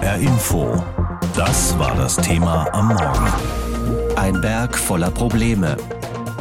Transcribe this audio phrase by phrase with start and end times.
[0.00, 0.82] HR Info.
[1.36, 4.16] Das war das Thema am Morgen.
[4.16, 5.76] Ein Berg voller Probleme.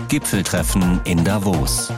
[0.07, 1.91] Gipfeltreffen in Davos.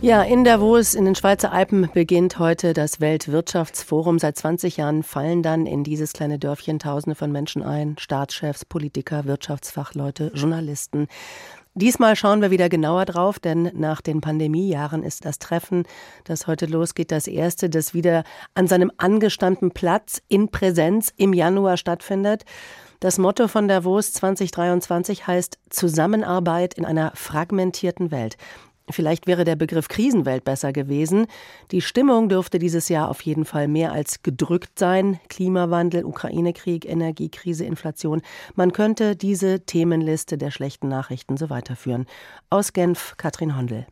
[0.00, 4.20] Ja, in Davos in den Schweizer Alpen beginnt heute das Weltwirtschaftsforum.
[4.20, 7.96] Seit 20 Jahren fallen dann in dieses kleine Dörfchen Tausende von Menschen ein.
[7.98, 11.08] Staatschefs, Politiker, Wirtschaftsfachleute, Journalisten.
[11.74, 15.84] Diesmal schauen wir wieder genauer drauf, denn nach den Pandemiejahren ist das Treffen,
[16.24, 18.24] das heute losgeht, das erste, das wieder
[18.54, 22.44] an seinem angestammten Platz in Präsenz im Januar stattfindet.
[23.00, 28.36] Das Motto von Davos 2023 heißt Zusammenarbeit in einer fragmentierten Welt.
[28.90, 31.26] Vielleicht wäre der Begriff Krisenwelt besser gewesen.
[31.70, 35.20] Die Stimmung dürfte dieses Jahr auf jeden Fall mehr als gedrückt sein.
[35.28, 38.22] Klimawandel, Ukraine-Krieg, Energiekrise, Inflation.
[38.54, 42.06] Man könnte diese Themenliste der schlechten Nachrichten so weiterführen.
[42.50, 43.86] Aus Genf, Katrin Hondel.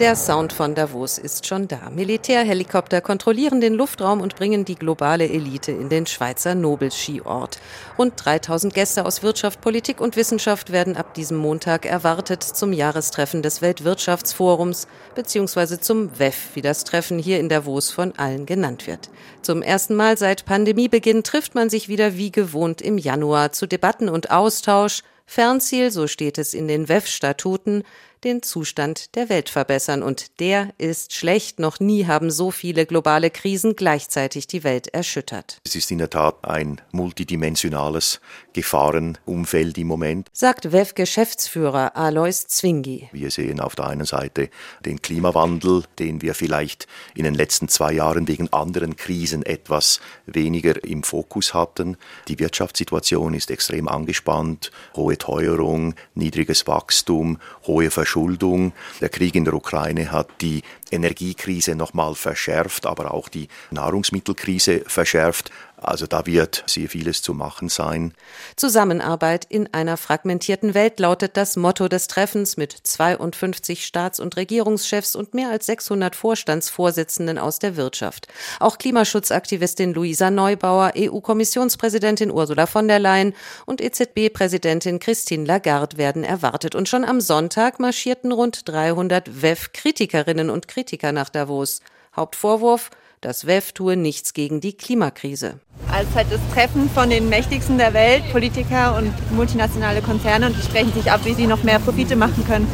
[0.00, 1.90] Der Sound von Davos ist schon da.
[1.94, 7.58] Militärhelikopter kontrollieren den Luftraum und bringen die globale Elite in den Schweizer Nobelskiort.
[7.98, 13.42] Rund 3000 Gäste aus Wirtschaft, Politik und Wissenschaft werden ab diesem Montag erwartet zum Jahrestreffen
[13.42, 15.78] des Weltwirtschaftsforums bzw.
[15.78, 19.10] zum WEF, wie das Treffen hier in Davos von allen genannt wird.
[19.42, 24.08] Zum ersten Mal seit Pandemiebeginn trifft man sich wieder wie gewohnt im Januar zu Debatten
[24.08, 25.02] und Austausch.
[25.26, 27.84] Fernziel, so steht es in den WEF-Statuten,
[28.24, 30.02] den Zustand der Welt verbessern.
[30.02, 31.58] Und der ist schlecht.
[31.58, 35.58] Noch nie haben so viele globale Krisen gleichzeitig die Welt erschüttert.
[35.64, 38.20] Es ist in der Tat ein multidimensionales
[38.52, 43.08] Gefahrenumfeld im Moment, sagt WEF-Geschäftsführer Alois Zwingi.
[43.12, 44.50] Wir sehen auf der einen Seite
[44.84, 50.84] den Klimawandel, den wir vielleicht in den letzten zwei Jahren wegen anderen Krisen etwas weniger
[50.84, 51.96] im Fokus hatten.
[52.28, 58.74] Die Wirtschaftssituation ist extrem angespannt, hohe Teuerung, niedriges Wachstum, hohe Verschuldung Verschuldung.
[59.00, 65.50] Der Krieg in der Ukraine hat die Energiekrise nochmal verschärft, aber auch die Nahrungsmittelkrise verschärft.
[65.82, 68.14] Also da wird sehr vieles zu machen sein.
[68.56, 75.16] Zusammenarbeit in einer fragmentierten Welt lautet das Motto des Treffens mit 52 Staats- und Regierungschefs
[75.16, 78.28] und mehr als 600 Vorstandsvorsitzenden aus der Wirtschaft.
[78.60, 83.34] Auch Klimaschutzaktivistin Luisa Neubauer, EU-Kommissionspräsidentin Ursula von der Leyen
[83.66, 86.74] und EZB-Präsidentin Christine Lagarde werden erwartet.
[86.74, 91.80] Und schon am Sonntag marschierten rund 300 WEF-Kritikerinnen und Kritiker nach Davos.
[92.14, 92.90] Hauptvorwurf,
[93.22, 95.60] das WEF tue nichts gegen die Klimakrise.
[95.90, 100.62] Als halt das Treffen von den Mächtigsten der Welt, Politiker und multinationale Konzerne und die
[100.62, 102.66] sprechen sich ab, wie sie noch mehr Profite machen können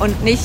[0.00, 0.42] und nicht,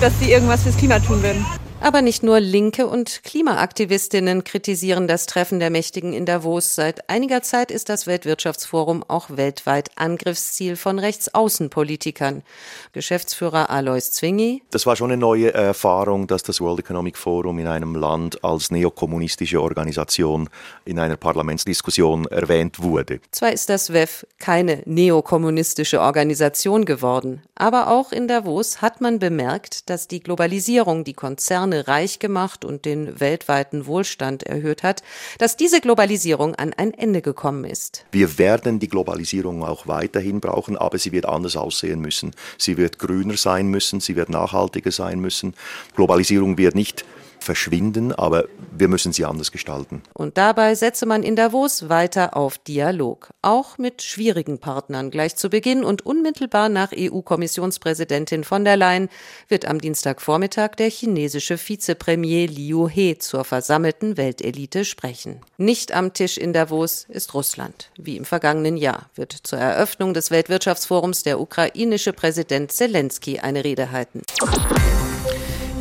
[0.00, 1.44] dass sie irgendwas fürs Klima tun würden.
[1.82, 6.76] Aber nicht nur Linke und Klimaaktivistinnen kritisieren das Treffen der Mächtigen in Davos.
[6.76, 12.44] Seit einiger Zeit ist das Weltwirtschaftsforum auch weltweit Angriffsziel von Rechtsaußenpolitikern.
[12.92, 14.62] Geschäftsführer Alois Zwingi.
[14.70, 18.70] Das war schon eine neue Erfahrung, dass das World Economic Forum in einem Land als
[18.70, 20.48] neokommunistische Organisation
[20.84, 23.18] in einer Parlamentsdiskussion erwähnt wurde.
[23.32, 29.90] Zwar ist das WEF keine neokommunistische Organisation geworden, aber auch in Davos hat man bemerkt,
[29.90, 35.02] dass die Globalisierung die Konzerne Konzerne reich gemacht und den weltweiten Wohlstand erhöht hat,
[35.38, 38.04] dass diese Globalisierung an ein Ende gekommen ist.
[38.12, 42.32] Wir werden die Globalisierung auch weiterhin brauchen, aber sie wird anders aussehen müssen.
[42.58, 45.54] Sie wird grüner sein müssen, sie wird nachhaltiger sein müssen.
[45.96, 47.04] Globalisierung wird nicht
[47.42, 50.02] verschwinden, aber wir müssen sie anders gestalten.
[50.14, 55.10] Und dabei setze man in Davos weiter auf Dialog, auch mit schwierigen Partnern.
[55.10, 59.08] Gleich zu Beginn und unmittelbar nach EU-Kommissionspräsidentin von der Leyen
[59.48, 65.40] wird am Dienstagvormittag der chinesische Vizepremier Liu He zur versammelten Weltelite sprechen.
[65.58, 67.90] Nicht am Tisch in Davos ist Russland.
[67.98, 73.90] Wie im vergangenen Jahr wird zur Eröffnung des Weltwirtschaftsforums der ukrainische Präsident Zelensky eine Rede
[73.90, 74.22] halten.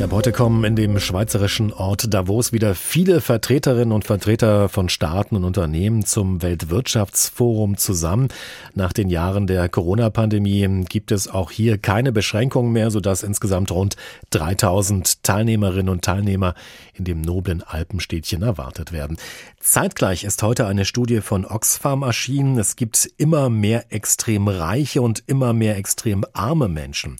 [0.02, 5.36] Ja, heute kommen in dem schweizerischen Ort Davos wieder viele Vertreterinnen und Vertreter von Staaten
[5.36, 8.30] und Unternehmen zum Weltwirtschaftsforum zusammen.
[8.74, 13.96] Nach den Jahren der Corona-Pandemie gibt es auch hier keine Beschränkungen mehr, sodass insgesamt rund
[14.32, 16.56] 3000 Teilnehmerinnen und Teilnehmer
[16.96, 19.18] in dem noblen Alpenstädtchen erwartet werden.
[19.62, 22.58] Zeitgleich ist heute eine Studie von Oxfam erschienen.
[22.58, 27.18] Es gibt immer mehr extrem reiche und immer mehr extrem arme Menschen.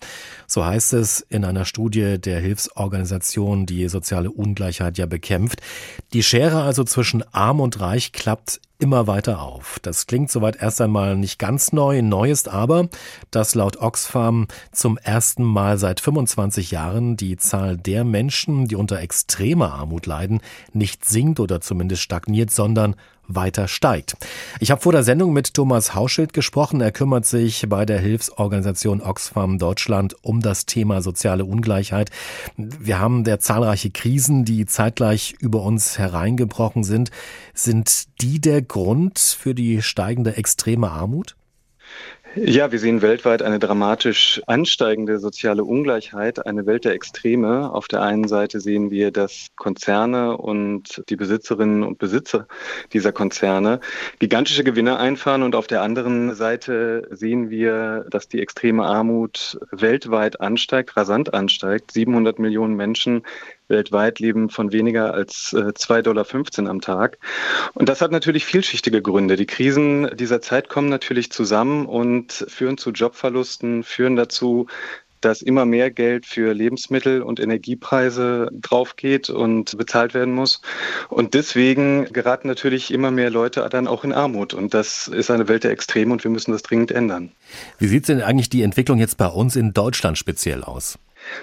[0.48, 5.62] So heißt es in einer Studie der Hilfsorganisation, die soziale Ungleichheit ja bekämpft.
[6.14, 9.80] Die Schere also zwischen arm und reich klappt immer weiter auf.
[9.82, 12.02] Das klingt soweit erst einmal nicht ganz neu.
[12.02, 12.90] Neu ist aber,
[13.30, 19.00] dass laut Oxfam zum ersten Mal seit 25 Jahren die Zahl der Menschen, die unter
[19.00, 20.42] extremer Armut leiden,
[20.74, 22.96] nicht sinkt oder zumindest stagniert, sondern
[23.36, 24.16] weiter steigt.
[24.60, 26.82] Ich habe vor der Sendung mit Thomas Hauschild gesprochen.
[26.82, 32.10] Er kümmert sich bei der Hilfsorganisation Oxfam Deutschland um das Thema soziale Ungleichheit.
[32.58, 37.12] Wir haben der zahlreiche Krisen, die zeitgleich über uns hereingebrochen sind.
[37.54, 41.36] Sind die der Grund für die steigende extreme Armut?
[42.36, 47.74] Ja, wir sehen weltweit eine dramatisch ansteigende soziale Ungleichheit, eine Welt der Extreme.
[47.74, 52.48] Auf der einen Seite sehen wir, dass Konzerne und die Besitzerinnen und Besitzer
[52.94, 53.82] dieser Konzerne
[54.20, 60.40] gigantische Gewinne einfahren und auf der anderen Seite sehen wir, dass die extreme Armut weltweit
[60.40, 61.92] ansteigt, rasant ansteigt.
[61.92, 63.24] 700 Millionen Menschen
[63.72, 67.18] weltweit leben von weniger als äh, 2,15 Dollar am Tag.
[67.74, 69.36] Und das hat natürlich vielschichtige Gründe.
[69.36, 74.68] Die Krisen dieser Zeit kommen natürlich zusammen und führen zu Jobverlusten, führen dazu,
[75.22, 80.62] dass immer mehr Geld für Lebensmittel und Energiepreise draufgeht und bezahlt werden muss.
[81.10, 84.54] Und deswegen geraten natürlich immer mehr Leute dann auch in Armut.
[84.54, 87.32] Und das ist eine Welt der Extreme und wir müssen das dringend ändern.
[87.78, 90.98] Wie sieht denn eigentlich die Entwicklung jetzt bei uns in Deutschland speziell aus?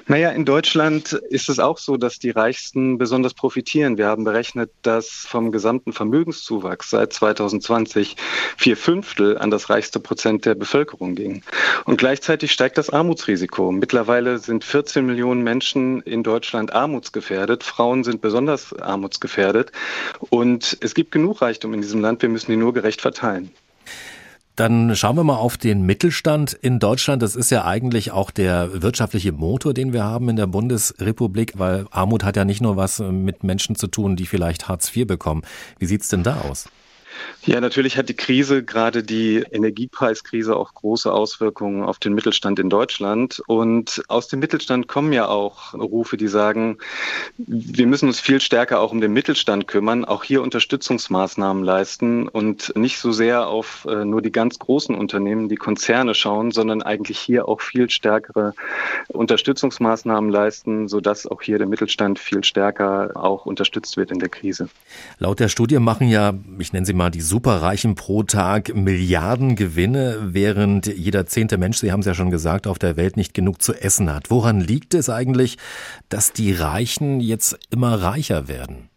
[0.07, 3.99] Naja, in Deutschland ist es auch so, dass die Reichsten besonders profitieren.
[3.99, 8.17] Wir haben berechnet, dass vom gesamten Vermögenszuwachs seit 2020
[8.57, 11.43] vier Fünftel an das reichste Prozent der Bevölkerung ging.
[11.85, 13.73] Und gleichzeitig steigt das Armutsrisiko.
[13.73, 17.63] Mittlerweile sind 14 Millionen Menschen in Deutschland armutsgefährdet.
[17.63, 19.73] Frauen sind besonders armutsgefährdet.
[20.31, 22.23] Und es gibt genug Reichtum in diesem Land.
[22.23, 23.53] Wir müssen ihn nur gerecht verteilen.
[24.59, 27.23] Dann schauen wir mal auf den Mittelstand in Deutschland.
[27.23, 31.87] Das ist ja eigentlich auch der wirtschaftliche Motor, den wir haben in der Bundesrepublik, weil
[31.93, 35.43] Armut hat ja nicht nur was mit Menschen zu tun, die vielleicht Hartz IV bekommen.
[35.79, 36.69] Wie sieht's denn da aus?
[37.45, 42.69] Ja, natürlich hat die Krise, gerade die Energiepreiskrise, auch große Auswirkungen auf den Mittelstand in
[42.69, 43.43] Deutschland.
[43.47, 46.79] Und aus dem Mittelstand kommen ja auch Rufe, die sagen,
[47.39, 52.77] wir müssen uns viel stärker auch um den Mittelstand kümmern, auch hier Unterstützungsmaßnahmen leisten und
[52.77, 57.19] nicht so sehr auf äh, nur die ganz großen Unternehmen, die Konzerne schauen, sondern eigentlich
[57.19, 58.55] hier auch viel stärkere
[59.09, 64.69] Unterstützungsmaßnahmen leisten, sodass auch hier der Mittelstand viel stärker auch unterstützt wird in der Krise.
[65.19, 70.19] Laut der Studie machen ja, ich nenne sie mal die Superreichen pro Tag Milliarden Gewinne,
[70.21, 73.63] während jeder zehnte Mensch, Sie haben es ja schon gesagt, auf der Welt nicht genug
[73.63, 74.31] zu essen hat.
[74.31, 75.59] Woran liegt es eigentlich,
[76.09, 78.89] dass die Reichen jetzt immer reicher werden?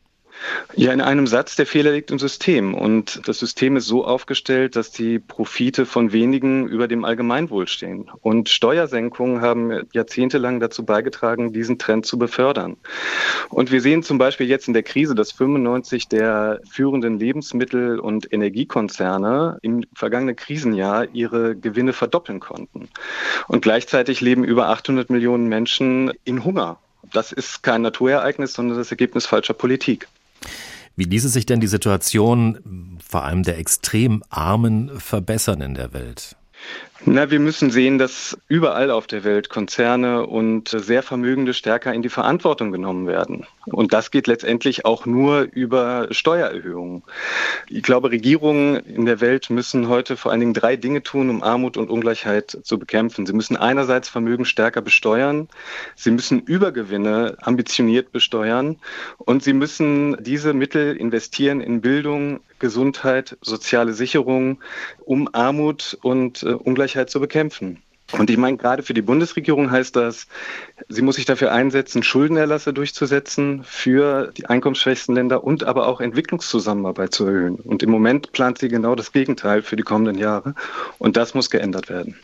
[0.75, 2.73] Ja, in einem Satz, der Fehler liegt im System.
[2.73, 8.09] Und das System ist so aufgestellt, dass die Profite von wenigen über dem Allgemeinwohl stehen.
[8.21, 12.77] Und Steuersenkungen haben jahrzehntelang dazu beigetragen, diesen Trend zu befördern.
[13.49, 18.31] Und wir sehen zum Beispiel jetzt in der Krise, dass 95 der führenden Lebensmittel- und
[18.31, 22.89] Energiekonzerne im vergangenen Krisenjahr ihre Gewinne verdoppeln konnten.
[23.47, 26.79] Und gleichzeitig leben über 800 Millionen Menschen in Hunger.
[27.11, 30.07] Das ist kein Naturereignis, sondern das Ergebnis falscher Politik.
[30.95, 36.35] Wie ließe sich denn die Situation vor allem der extrem Armen verbessern in der Welt?
[37.03, 42.03] Na, wir müssen sehen, dass überall auf der Welt Konzerne und sehr Vermögende stärker in
[42.03, 43.47] die Verantwortung genommen werden.
[43.65, 47.01] Und das geht letztendlich auch nur über Steuererhöhungen.
[47.69, 51.41] Ich glaube, Regierungen in der Welt müssen heute vor allen Dingen drei Dinge tun, um
[51.41, 53.25] Armut und Ungleichheit zu bekämpfen.
[53.25, 55.47] Sie müssen einerseits Vermögen stärker besteuern,
[55.95, 58.77] sie müssen Übergewinne ambitioniert besteuern
[59.17, 64.59] und sie müssen diese Mittel investieren in Bildung, Gesundheit, soziale Sicherung,
[64.99, 66.53] um Armut und äh,
[66.91, 67.81] Ungleichheit zu bekämpfen.
[68.13, 70.27] Und ich meine, gerade für die Bundesregierung heißt das,
[70.89, 77.13] sie muss sich dafür einsetzen, Schuldenerlasse durchzusetzen für die einkommensschwächsten Länder und aber auch Entwicklungszusammenarbeit
[77.13, 77.55] zu erhöhen.
[77.55, 80.55] Und im Moment plant sie genau das Gegenteil für die kommenden Jahre.
[80.97, 82.15] Und das muss geändert werden.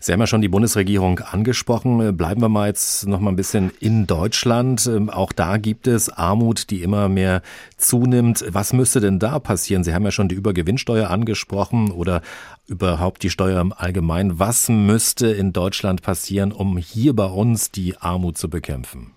[0.00, 2.16] Sie haben ja schon die Bundesregierung angesprochen.
[2.16, 4.86] Bleiben wir mal jetzt noch mal ein bisschen in Deutschland.
[4.86, 7.42] Ähm, auch da gibt es Armut, die immer mehr
[7.78, 8.44] zunimmt.
[8.48, 9.82] Was müsste denn da passieren?
[9.82, 12.22] Sie haben ja schon die Übergewinnsteuer angesprochen oder
[12.66, 14.38] überhaupt die Steuer im Allgemeinen.
[14.38, 19.12] Was müsste in Deutschland passieren, um hier bei uns die Armut zu bekämpfen?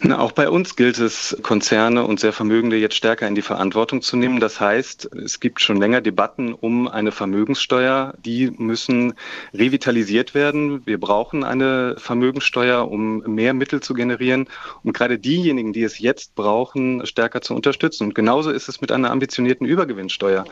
[0.00, 4.02] Na, auch bei uns gilt es, Konzerne und sehr Vermögende jetzt stärker in die Verantwortung
[4.02, 4.40] zu nehmen.
[4.40, 8.14] Das heißt, es gibt schon länger Debatten um eine Vermögenssteuer.
[8.24, 9.14] Die müssen
[9.52, 10.86] revitalisiert werden.
[10.86, 14.48] Wir brauchen eine Vermögenssteuer, um mehr Mittel zu generieren,
[14.82, 18.04] um gerade diejenigen, die es jetzt brauchen, stärker zu unterstützen.
[18.04, 20.44] Und genauso ist es mit einer ambitionierten Übergewinnsteuer,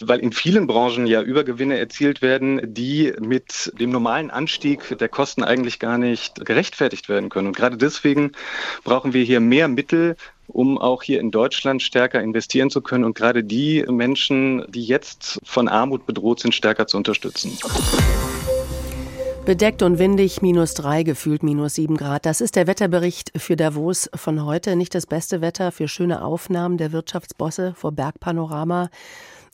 [0.00, 5.42] weil in vielen Branchen ja Übergewinne erzielt werden, die mit dem normalen Anstieg der Kosten
[5.42, 7.48] eigentlich gar nicht gerechtfertigt werden können.
[7.48, 8.32] Und gerade deswegen
[8.84, 10.16] brauchen wir hier mehr Mittel,
[10.46, 15.40] um auch hier in Deutschland stärker investieren zu können und gerade die Menschen, die jetzt
[15.44, 17.58] von Armut bedroht sind, stärker zu unterstützen.
[19.44, 22.26] Bedeckt und windig, minus drei, gefühlt minus sieben Grad.
[22.26, 24.76] Das ist der Wetterbericht für Davos von heute.
[24.76, 28.88] Nicht das beste Wetter für schöne Aufnahmen der Wirtschaftsbosse vor Bergpanorama.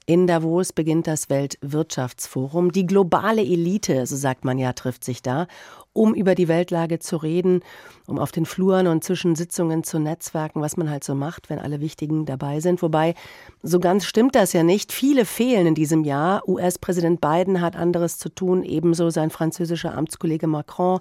[0.08, 2.72] In Davos beginnt das Weltwirtschaftsforum.
[2.72, 5.46] Die globale Elite, so sagt man ja, trifft sich da,
[5.92, 7.60] um über die Weltlage zu reden,
[8.06, 11.58] um auf den Fluren und zwischen Sitzungen zu netzwerken, was man halt so macht, wenn
[11.58, 12.80] alle Wichtigen dabei sind.
[12.80, 13.16] Wobei,
[13.62, 14.92] so ganz stimmt das ja nicht.
[14.92, 16.48] Viele fehlen in diesem Jahr.
[16.48, 21.00] US-Präsident Biden hat anderes zu tun, ebenso sein französischer Amtskollege Macron.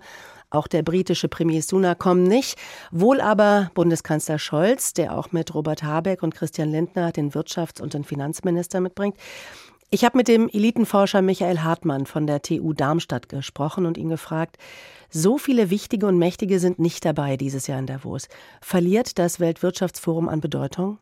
[0.50, 2.58] Auch der britische Premier Sunak kommen nicht.
[2.92, 7.94] Wohl aber Bundeskanzler Scholz, der auch mit Robert Habeck und Christian Lindner den Wirtschafts- und
[7.94, 9.18] den Finanzminister mitbringt.
[9.90, 14.58] Ich habe mit dem Elitenforscher Michael Hartmann von der TU Darmstadt gesprochen und ihn gefragt,
[15.10, 18.28] so viele wichtige und mächtige sind nicht dabei dieses Jahr in Davos.
[18.62, 20.98] Verliert das Weltwirtschaftsforum an Bedeutung?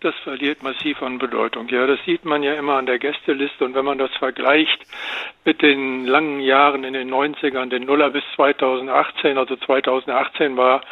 [0.00, 1.68] Das verliert massiv an Bedeutung.
[1.68, 3.64] Ja, das sieht man ja immer an der Gästeliste.
[3.64, 4.78] Und wenn man das vergleicht
[5.48, 10.82] mit den langen Jahren in den 90ern, den Nuller bis 2018, also 2018 war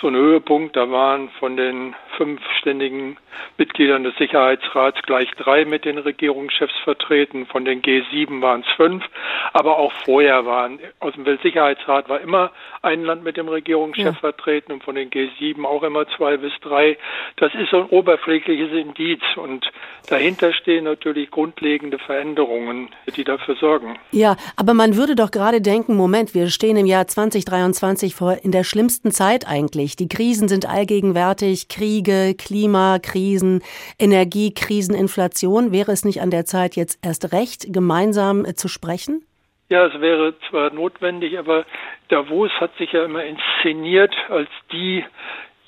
[0.00, 0.76] so ein Höhepunkt.
[0.76, 3.16] Da waren von den fünf ständigen
[3.56, 7.46] Mitgliedern des Sicherheitsrats gleich drei mit den Regierungschefs vertreten.
[7.46, 9.04] Von den G7 waren es fünf.
[9.52, 12.50] Aber auch vorher waren aus dem Weltsicherheitsrat war immer
[12.82, 14.12] ein Land mit dem Regierungschef ja.
[14.12, 16.96] vertreten und von den G7 auch immer zwei bis drei.
[17.36, 19.70] Das ist so ein oberflächliches Indiz und
[20.08, 23.97] dahinter stehen natürlich grundlegende Veränderungen, die dafür sorgen.
[24.10, 28.52] Ja, aber man würde doch gerade denken, Moment, wir stehen im Jahr 2023 vor in
[28.52, 29.96] der schlimmsten Zeit eigentlich.
[29.96, 33.62] Die Krisen sind allgegenwärtig, Kriege, Klimakrisen,
[33.98, 35.72] Energiekrisen, Inflation.
[35.72, 39.24] Wäre es nicht an der Zeit, jetzt erst recht gemeinsam äh, zu sprechen?
[39.68, 41.66] Ja, es wäre zwar notwendig, aber
[42.08, 45.04] Davos hat sich ja immer inszeniert als die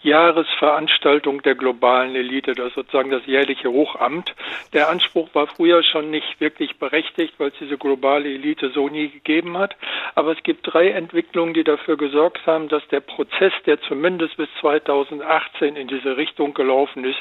[0.03, 4.35] Jahresveranstaltung der globalen Elite, das ist sozusagen das jährliche Hochamt.
[4.73, 9.09] Der Anspruch war früher schon nicht wirklich berechtigt, weil es diese globale Elite so nie
[9.09, 9.77] gegeben hat.
[10.15, 14.49] Aber es gibt drei Entwicklungen, die dafür gesorgt haben, dass der Prozess, der zumindest bis
[14.61, 17.19] 2018 in diese Richtung gelaufen ist,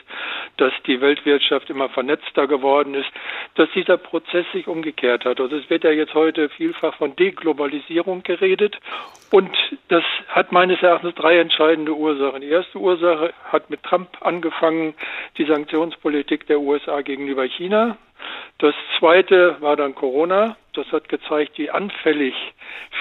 [0.57, 3.09] dass die Weltwirtschaft immer vernetzter geworden ist,
[3.55, 5.39] dass dieser Prozess sich umgekehrt hat.
[5.39, 8.77] Also es wird ja jetzt heute vielfach von Deglobalisierung geredet
[9.31, 9.51] und
[9.89, 12.41] das hat meines Erachtens drei entscheidende Ursachen.
[12.41, 14.93] Die erste Ursache hat mit Trump angefangen,
[15.37, 17.97] die Sanktionspolitik der USA gegenüber China.
[18.59, 20.55] Das zweite war dann Corona.
[20.73, 22.35] Das hat gezeigt, wie anfällig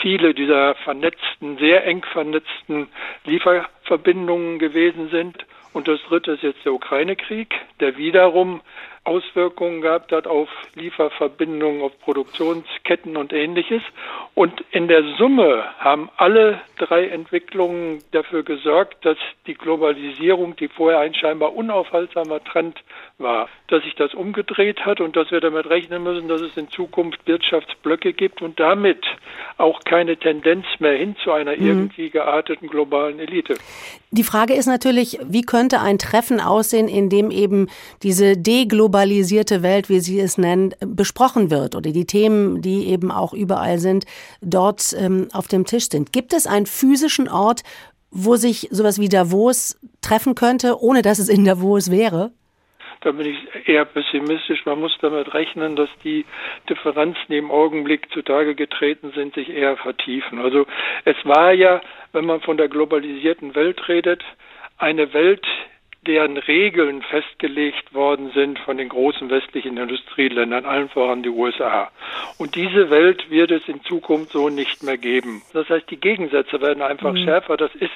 [0.01, 2.89] viele dieser vernetzten, sehr eng vernetzten
[3.25, 5.45] Lieferverbindungen gewesen sind.
[5.75, 8.63] Und das dritte ist jetzt der Ukraine-Krieg, der wiederum
[9.09, 13.83] Auswirkungen gehabt hat auf Lieferverbindungen, auf Produktionsketten und ähnliches.
[14.35, 21.01] Und in der Summe haben alle drei Entwicklungen dafür gesorgt, dass die Globalisierung, die vorher
[21.01, 22.79] ein scheinbar unaufhaltsamer Trend
[23.17, 26.69] war, dass sich das umgedreht hat und dass wir damit rechnen müssen, dass es in
[26.69, 29.05] Zukunft Wirtschaftsblöcke gibt und damit
[29.57, 31.67] auch keine Tendenz mehr hin zu einer mhm.
[31.67, 33.55] irgendwie gearteten globalen Elite.
[34.11, 37.69] Die Frage ist natürlich, wie könnte ein Treffen aussehen, in dem eben
[38.03, 38.37] diese
[38.99, 43.79] deglobalisierte Welt, wie Sie es nennen, besprochen wird oder die Themen, die eben auch überall
[43.79, 44.05] sind,
[44.41, 46.13] dort ähm, auf dem Tisch sind.
[46.13, 47.63] Gibt es einen physischen Ort,
[48.11, 52.33] wo sich sowas wie Davos treffen könnte, ohne dass es in Davos wäre?
[53.03, 54.67] Da bin ich eher pessimistisch.
[54.67, 56.25] Man muss damit rechnen, dass die
[56.69, 60.41] Differenzen, die im Augenblick zutage getreten sind, sich eher vertiefen.
[60.41, 60.67] Also
[61.05, 61.81] es war ja,
[62.13, 64.25] wenn man von der globalisierten Welt redet,
[64.79, 65.47] eine Welt,
[66.07, 71.91] deren Regeln festgelegt worden sind von den großen westlichen Industrieländern, allen voran die USA.
[72.39, 75.43] Und diese Welt wird es in Zukunft so nicht mehr geben.
[75.53, 77.25] Das heißt, die Gegensätze werden einfach mhm.
[77.25, 77.57] schärfer.
[77.57, 77.91] Das ist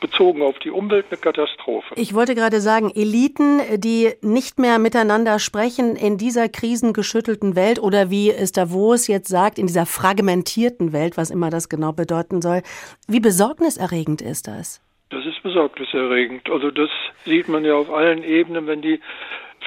[0.00, 1.94] bezogen auf die Umwelt eine Katastrophe.
[1.96, 8.10] Ich wollte gerade sagen, Eliten, die nicht mehr miteinander sprechen in dieser krisengeschüttelten Welt oder
[8.10, 12.62] wie es Davos jetzt sagt, in dieser fragmentierten Welt, was immer das genau bedeuten soll.
[13.08, 14.80] Wie besorgniserregend ist das?
[15.10, 16.50] Das ist besorgniserregend.
[16.50, 16.90] Also das
[17.24, 19.00] sieht man ja auf allen Ebenen, wenn die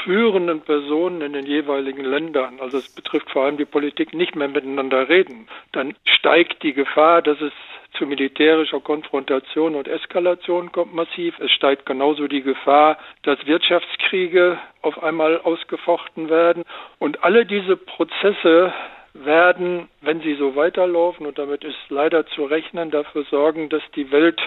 [0.03, 4.47] führenden Personen in den jeweiligen Ländern, also es betrifft vor allem die Politik, nicht mehr
[4.47, 7.51] miteinander reden, dann steigt die Gefahr, dass es
[7.97, 11.37] zu militärischer Konfrontation und Eskalation kommt massiv.
[11.39, 16.63] Es steigt genauso die Gefahr, dass Wirtschaftskriege auf einmal ausgefochten werden.
[16.99, 18.73] Und alle diese Prozesse
[19.13, 24.11] werden, wenn sie so weiterlaufen, und damit ist leider zu rechnen, dafür sorgen, dass die
[24.11, 24.41] Welt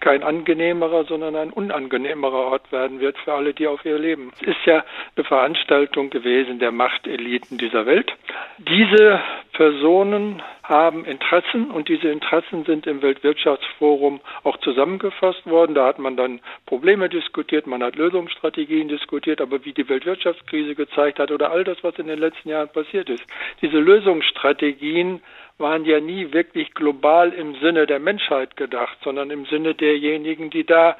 [0.00, 4.32] kein angenehmerer, sondern ein unangenehmerer Ort werden wird für alle, die auf ihr leben.
[4.40, 4.84] Es ist ja
[5.16, 8.12] eine Veranstaltung gewesen der Machteliten dieser Welt.
[8.58, 9.20] Diese
[9.52, 15.74] Personen haben Interessen und diese Interessen sind im Weltwirtschaftsforum auch zusammengefasst worden.
[15.74, 21.18] Da hat man dann Probleme diskutiert, man hat Lösungsstrategien diskutiert, aber wie die Weltwirtschaftskrise gezeigt
[21.18, 23.22] hat oder all das, was in den letzten Jahren passiert ist,
[23.60, 25.20] diese Lösungsstrategien
[25.58, 30.64] waren ja nie wirklich global im Sinne der Menschheit gedacht, sondern im Sinne derjenigen, die
[30.64, 30.96] da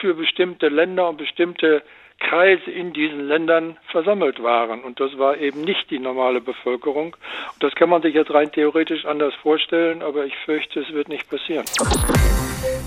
[0.00, 1.82] für bestimmte Länder und bestimmte
[2.18, 4.82] Kreise in diesen Ländern versammelt waren.
[4.82, 7.16] Und das war eben nicht die normale Bevölkerung.
[7.52, 11.08] Und das kann man sich jetzt rein theoretisch anders vorstellen, aber ich fürchte, es wird
[11.08, 11.64] nicht passieren.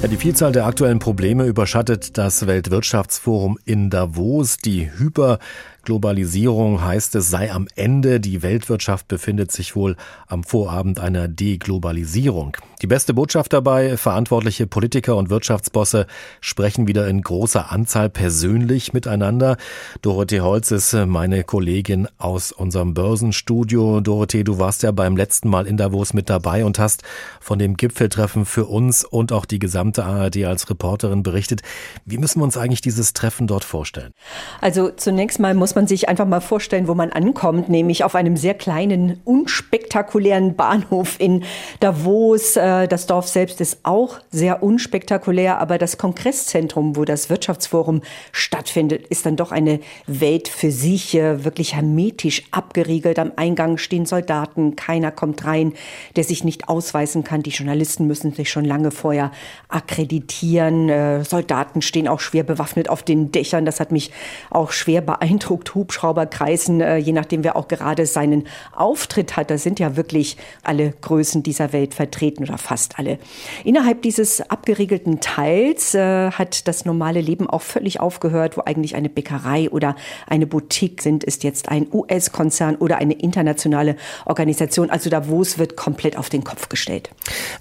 [0.01, 4.57] Ja, die Vielzahl der aktuellen Probleme überschattet das Weltwirtschaftsforum in Davos.
[4.57, 5.39] Die Hyper
[5.83, 8.19] Globalisierung heißt es, sei am Ende.
[8.19, 9.95] Die Weltwirtschaft befindet sich wohl
[10.27, 12.55] am Vorabend einer Deglobalisierung.
[12.81, 16.05] Die beste Botschaft dabei, verantwortliche Politiker und Wirtschaftsbosse
[16.39, 19.57] sprechen wieder in großer Anzahl persönlich miteinander.
[20.01, 23.99] Dorothee Holz ist meine Kollegin aus unserem Börsenstudio.
[23.99, 27.03] Dorothee, du warst ja beim letzten Mal in Davos mit dabei und hast
[27.41, 31.61] von dem Gipfeltreffen für uns und auch die gesamte ARD als Reporterin berichtet.
[32.05, 34.11] Wie müssen wir uns eigentlich dieses Treffen dort vorstellen?
[34.59, 38.15] Also zunächst mal muss muss man sich einfach mal vorstellen, wo man ankommt, nämlich auf
[38.15, 41.43] einem sehr kleinen, unspektakulären Bahnhof in
[41.79, 42.55] Davos.
[42.55, 48.01] Äh, das Dorf selbst ist auch sehr unspektakulär, aber das Kongresszentrum, wo das Wirtschaftsforum
[48.31, 53.19] stattfindet, ist dann doch eine Welt für sich, äh, wirklich hermetisch abgeriegelt.
[53.19, 55.73] Am Eingang stehen Soldaten, keiner kommt rein,
[56.15, 57.43] der sich nicht ausweisen kann.
[57.43, 59.29] Die Journalisten müssen sich schon lange vorher
[59.67, 60.89] akkreditieren.
[60.89, 63.65] Äh, Soldaten stehen auch schwer bewaffnet auf den Dächern.
[63.65, 64.11] Das hat mich
[64.49, 69.49] auch schwer beeindruckt beeindruckt, Hubschrauberkreisen, äh, je nachdem, wer auch gerade seinen Auftritt hat.
[69.49, 73.19] Da sind ja wirklich alle Größen dieser Welt vertreten oder fast alle.
[73.63, 79.09] Innerhalb dieses abgeriegelten Teils äh, hat das normale Leben auch völlig aufgehört, wo eigentlich eine
[79.09, 79.95] Bäckerei oder
[80.27, 84.89] eine Boutique sind, ist jetzt ein US-Konzern oder eine internationale Organisation.
[84.89, 87.09] Also Davos wird komplett auf den Kopf gestellt.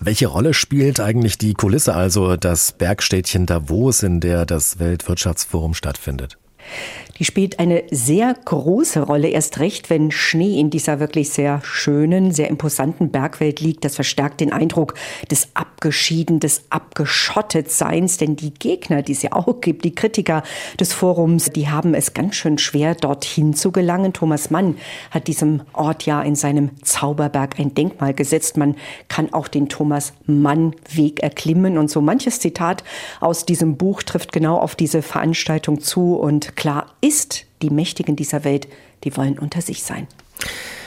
[0.00, 6.38] Welche Rolle spielt eigentlich die Kulisse, also das Bergstädtchen Davos, in der das Weltwirtschaftsforum stattfindet?
[7.18, 12.32] Die spielt eine sehr große Rolle, erst recht, wenn Schnee in dieser wirklich sehr schönen,
[12.32, 13.84] sehr imposanten Bergwelt liegt.
[13.84, 14.94] Das verstärkt den Eindruck
[15.30, 20.42] des Abgeschieden, des Abgeschottetseins, denn die Gegner, die es ja auch gibt, die Kritiker
[20.78, 24.12] des Forums, die haben es ganz schön schwer, dorthin zu gelangen.
[24.12, 24.76] Thomas Mann
[25.10, 28.56] hat diesem Ort ja in seinem Zauberberg ein Denkmal gesetzt.
[28.56, 28.76] Man
[29.08, 32.84] kann auch den Thomas Mann Weg erklimmen und so manches Zitat
[33.20, 38.44] aus diesem Buch trifft genau auf diese Veranstaltung zu und klar ist, die Mächtigen dieser
[38.44, 38.68] Welt,
[39.04, 40.06] die wollen unter sich sein.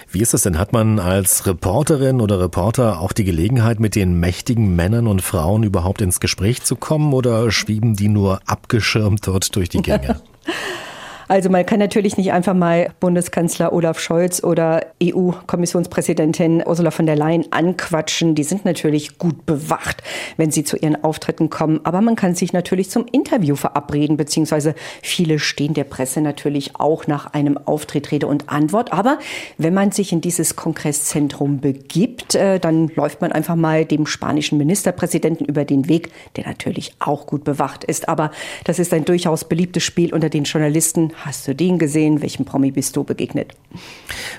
[0.10, 0.57] Wie ist es denn?
[0.57, 5.63] Hat man als Reporterin oder Reporter auch die Gelegenheit, mit den mächtigen Männern und Frauen
[5.63, 10.21] überhaupt ins Gespräch zu kommen oder schwieben die nur abgeschirmt dort durch die Gänge?
[11.32, 17.15] Also man kann natürlich nicht einfach mal Bundeskanzler Olaf Scholz oder EU-Kommissionspräsidentin Ursula von der
[17.15, 18.36] Leyen anquatschen.
[18.36, 20.04] Die sind natürlich gut bewacht,
[20.36, 21.80] wenn sie zu ihren Auftritten kommen.
[21.86, 27.08] Aber man kann sich natürlich zum Interview verabreden, beziehungsweise viele stehen der Presse natürlich auch
[27.08, 28.91] nach einem Auftritt Rede und Antwort.
[28.91, 29.17] Aber
[29.58, 34.58] wenn man sich in dieses Kongresszentrum begibt, äh, dann läuft man einfach mal dem spanischen
[34.58, 38.10] Ministerpräsidenten über den Weg, der natürlich auch gut bewacht ist.
[38.10, 38.32] Aber
[38.65, 42.23] das ist ein durchaus beliebtes Spiel unter den Journalisten Hast du den gesehen?
[42.23, 43.53] Welchem Promi bist du begegnet?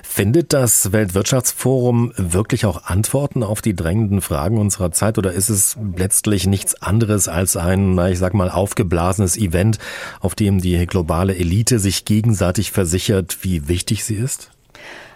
[0.03, 5.77] Findet das Weltwirtschaftsforum wirklich auch Antworten auf die drängenden Fragen unserer Zeit oder ist es
[5.95, 9.77] letztlich nichts anderes als ein, ich sag mal, aufgeblasenes Event,
[10.19, 14.52] auf dem die globale Elite sich gegenseitig versichert, wie wichtig sie ist?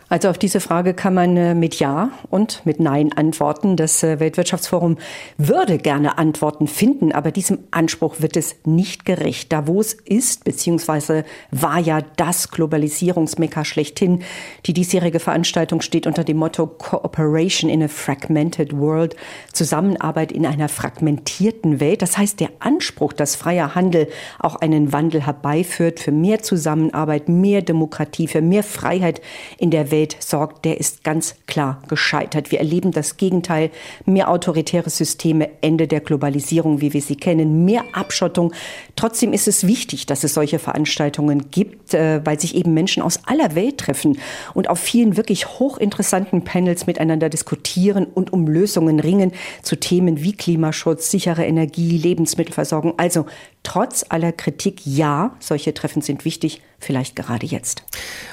[0.09, 3.75] Also auf diese Frage kann man äh, mit Ja und mit Nein antworten.
[3.75, 4.97] Das äh, Weltwirtschaftsforum
[5.37, 9.51] würde gerne Antworten finden, aber diesem Anspruch wird es nicht gerecht.
[9.51, 11.23] Davos ist bzw.
[11.51, 14.23] war ja das Globalisierungsmekka schlechthin.
[14.65, 19.17] Die diesjährige Veranstaltung steht unter dem Motto Cooperation in a Fragmented World,
[19.51, 22.01] Zusammenarbeit in einer fragmentierten Welt.
[22.01, 24.07] Das heißt, der Anspruch, dass freier Handel
[24.39, 29.21] auch einen Wandel herbeiführt für mehr Zusammenarbeit, mehr Demokratie, für mehr Freiheit
[29.57, 32.51] in der Welt, Welt sorgt, der ist ganz klar gescheitert.
[32.51, 33.71] Wir erleben das Gegenteil.
[34.05, 38.53] Mehr autoritäre Systeme, Ende der Globalisierung, wie wir sie kennen, mehr Abschottung.
[38.95, 43.21] Trotzdem ist es wichtig, dass es solche Veranstaltungen gibt, äh, weil sich eben Menschen aus
[43.25, 44.19] aller Welt treffen
[44.53, 49.31] und auf vielen wirklich hochinteressanten Panels miteinander diskutieren und um Lösungen ringen
[49.63, 52.93] zu Themen wie Klimaschutz, sichere Energie, Lebensmittelversorgung.
[52.97, 53.25] Also
[53.67, 57.83] trotz aller Kritik, ja, solche Treffen sind wichtig, vielleicht gerade jetzt.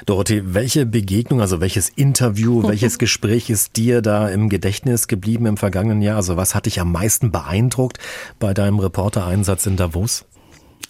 [0.06, 5.56] Dorothee, welche Begegnung, also welches Interview, welches Gespräch ist dir da im Gedächtnis geblieben im
[5.56, 6.18] vergangenen Jahr?
[6.18, 7.98] Also was hat dich am meisten beeindruckt
[8.38, 10.24] bei deinem Reportereinsatz in Davos?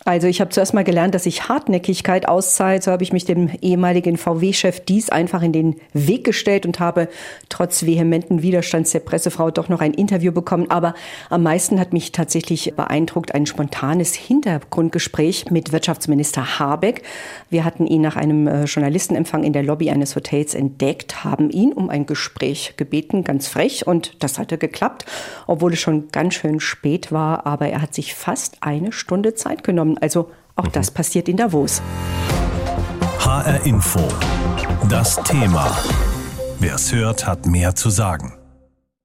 [0.07, 2.83] Also ich habe zuerst mal gelernt, dass sich Hartnäckigkeit auszahlt.
[2.83, 7.09] So habe ich mich dem ehemaligen VW-Chef dies einfach in den Weg gestellt und habe
[7.49, 10.71] trotz vehementen Widerstands der Pressefrau doch noch ein Interview bekommen.
[10.71, 10.95] Aber
[11.31, 17.03] am meisten hat mich tatsächlich beeindruckt ein spontanes Hintergrundgespräch mit Wirtschaftsminister Habeck.
[17.49, 21.73] Wir hatten ihn nach einem äh, Journalistenempfang in der Lobby eines Hotels entdeckt, haben ihn
[21.73, 23.87] um ein Gespräch gebeten, ganz frech.
[23.87, 25.07] Und das hatte geklappt,
[25.47, 27.47] obwohl es schon ganz schön spät war.
[27.47, 30.73] Aber er hat sich fast eine Stunde Zeit genommen also auch mhm.
[30.73, 31.83] das passiert in Davos.
[33.19, 34.01] HR Info.
[34.89, 35.77] Das Thema.
[36.61, 38.35] Wer es hört, hat mehr zu sagen.